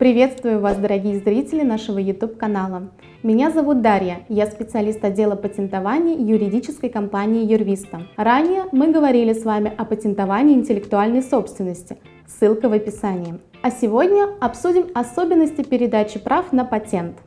[0.00, 2.88] Приветствую вас, дорогие зрители нашего YouTube-канала.
[3.22, 8.06] Меня зовут Дарья, я специалист отдела патентования юридической компании Юрвиста.
[8.16, 13.40] Ранее мы говорили с вами о патентовании интеллектуальной собственности, ссылка в описании.
[13.60, 17.18] А сегодня обсудим особенности передачи прав на патент.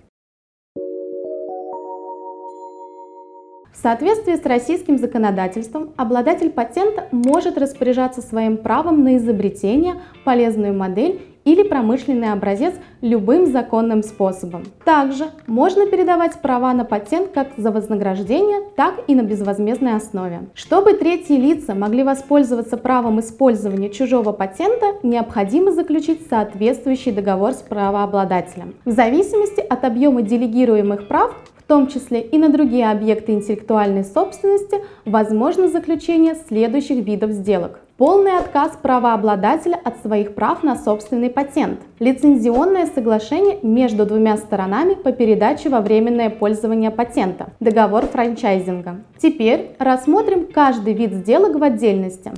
[3.71, 11.21] В соответствии с российским законодательством, обладатель патента может распоряжаться своим правом на изобретение, полезную модель
[11.45, 14.63] или промышленный образец любым законным способом.
[14.85, 20.41] Также можно передавать права на патент как за вознаграждение, так и на безвозмездной основе.
[20.53, 28.75] Чтобы третьи лица могли воспользоваться правом использования чужого патента, необходимо заключить соответствующий договор с правообладателем.
[28.85, 31.35] В зависимости от объема делегируемых прав
[31.73, 37.80] том числе и на другие объекты интеллектуальной собственности, возможно заключение следующих видов сделок.
[37.98, 41.80] Полный отказ правообладателя от своих прав на собственный патент.
[41.98, 47.54] Лицензионное соглашение между двумя сторонами по передаче во временное пользование патента.
[47.60, 48.98] Договор франчайзинга.
[49.18, 52.34] Теперь рассмотрим каждый вид сделок в отдельности.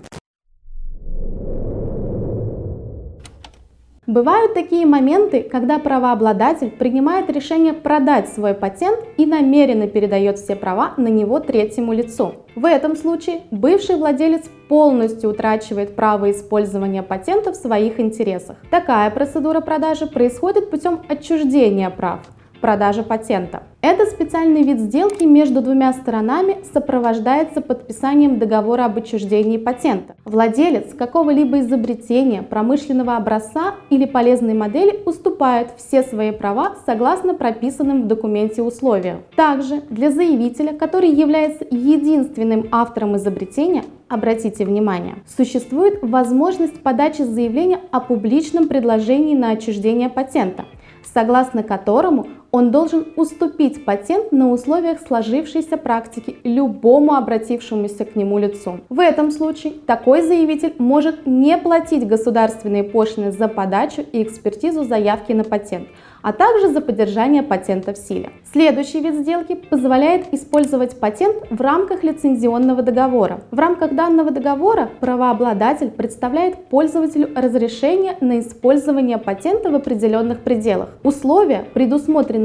[4.08, 10.94] Бывают такие моменты, когда правообладатель принимает решение продать свой патент и намеренно передает все права
[10.98, 12.36] на него третьему лицу.
[12.56, 18.58] В этом случае бывший владелец полностью утрачивает право использования патента в своих интересах.
[18.70, 22.20] Такая процедура продажи происходит путем отчуждения прав
[22.66, 23.62] продажа патента.
[23.82, 30.16] Это специальный вид сделки между двумя сторонами сопровождается подписанием договора об отчуждении патента.
[30.26, 38.08] Владелец какого-либо изобретения, промышленного образца или полезной модели уступает все свои права согласно прописанным в
[38.08, 39.20] документе условиям.
[39.36, 48.00] Также для заявителя, который является единственным автором изобретения, Обратите внимание, существует возможность подачи заявления о
[48.00, 50.66] публичном предложении на отчуждение патента,
[51.12, 58.80] согласно которому он должен уступить патент на условиях сложившейся практики любому обратившемуся к нему лицу.
[58.88, 65.34] В этом случае такой заявитель может не платить государственные пошлины за подачу и экспертизу заявки
[65.34, 65.90] на патент,
[66.22, 68.30] а также за поддержание патента в силе.
[68.52, 73.42] Следующий вид сделки позволяет использовать патент в рамках лицензионного договора.
[73.52, 80.90] В рамках данного договора правообладатель представляет пользователю разрешение на использование патента в определенных пределах.
[81.04, 81.66] Условия,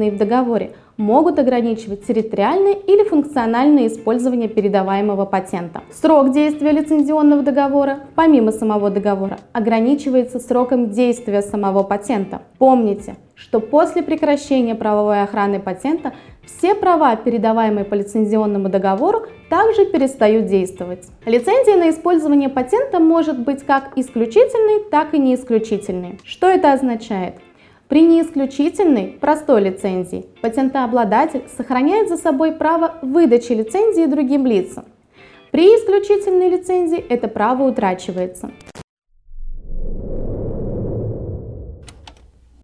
[0.00, 5.82] предусмотренные в договоре, могут ограничивать территориальное или функциональное использование передаваемого патента.
[5.92, 12.42] Срок действия лицензионного договора, помимо самого договора, ограничивается сроком действия самого патента.
[12.58, 16.12] Помните, что после прекращения правовой охраны патента
[16.44, 21.08] все права, передаваемые по лицензионному договору, также перестают действовать.
[21.24, 26.18] Лицензия на использование патента может быть как исключительной, так и неисключительной.
[26.24, 27.36] Что это означает?
[27.90, 34.84] При неисключительной, простой лицензии патентообладатель сохраняет за собой право выдачи лицензии другим лицам.
[35.50, 38.52] При исключительной лицензии это право утрачивается.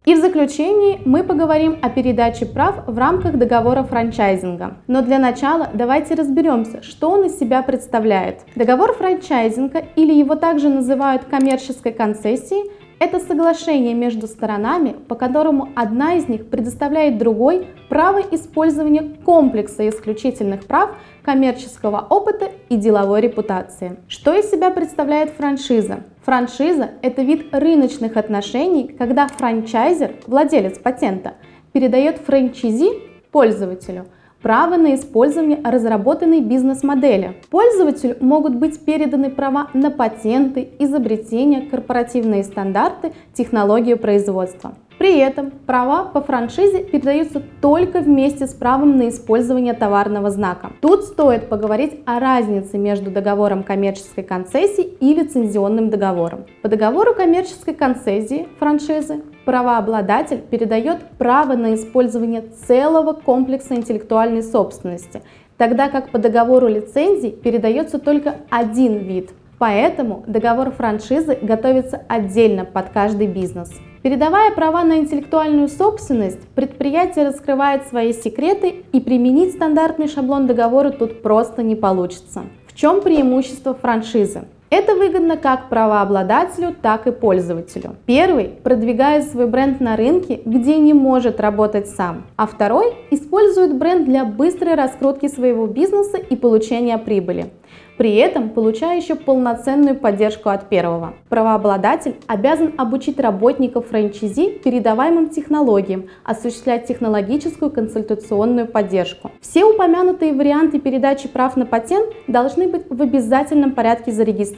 [0.04, 4.76] И в заключении мы поговорим о передаче прав в рамках договора франчайзинга.
[4.87, 8.43] Но для начала давайте разберемся, что он из себя представляет.
[8.54, 16.15] Договор франчайзинга, или его также называют коммерческой концессией, это соглашение между сторонами, по которому одна
[16.15, 23.97] из них предоставляет другой право использования комплекса исключительных прав, коммерческого опыта и деловой репутации.
[24.09, 26.05] Что из себя представляет франшиза?
[26.25, 31.35] Франшиза– это вид рыночных отношений, когда франчайзер, владелец патента,
[31.73, 32.91] передает франчайзи
[33.31, 34.06] пользователю–
[34.43, 37.37] право на использование разработанной бизнес-модели.
[37.51, 44.75] Пользователю могут быть переданы права на патенты, изобретения, корпоративные стандарты, технологию производства.
[44.99, 50.73] При этом права по франшизе передаются только вместе с правом на использование товарного знака.
[50.81, 56.47] Тут стоит поговорить о разнице между договором коммерческой концессии и лицензионным договором.
[56.63, 65.23] По договору коммерческой концессии франшизы правообладатель передает право на использование целого комплекса интеллектуальной собственности,
[65.56, 69.31] тогда как по договору лицензий передается только один вид.
[69.59, 73.73] Поэтому договор франшизы готовится отдельно под каждый бизнес.
[74.03, 81.23] Передавая права на интеллектуальную собственность, предприятие раскрывает свои секреты и применить стандартный шаблон договора тут
[81.23, 82.43] просто не получится.
[82.67, 84.43] В чем преимущество франшизы?
[84.69, 87.95] Это выгодно как правообладателю, так и пользователю.
[88.05, 94.07] Первый продвигает свой бренд на рынке, где не может работать сам, а второй использует бренд
[94.07, 97.53] для быстрой раскрутки своего бизнеса и получения прибыли.
[97.97, 101.15] при этом получая еще полноценную поддержку от первого.
[101.29, 109.31] Правообладатель обязан обучить работников франчайзи передаваемым технологиям, осуществлять технологическую консультационную поддержку.
[109.41, 114.13] Все упомянутые варианты передачи прав на патент должны быть в обязательном порядке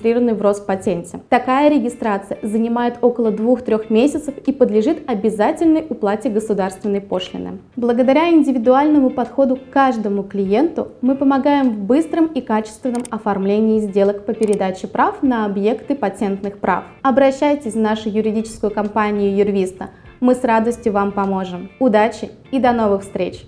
[0.09, 1.21] зарегистрированы в Роспатенте.
[1.29, 7.59] Такая регистрация занимает около 2-3 месяцев и подлежит обязательной уплате государственной пошлины.
[7.77, 14.33] Благодаря индивидуальному подходу к каждому клиенту мы помогаем в быстром и качественном оформлении сделок по
[14.33, 16.85] передаче прав на объекты патентных прав.
[17.03, 19.91] Обращайтесь в нашу юридическую компанию Юрвиста.
[20.21, 21.71] Мы с радостью вам поможем.
[21.79, 23.47] Удачи и до новых встреч!